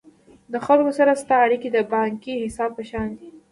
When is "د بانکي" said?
1.71-2.33